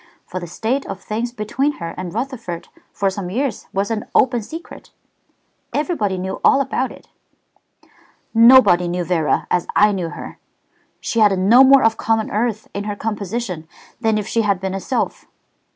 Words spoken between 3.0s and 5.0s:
some years was an open secret.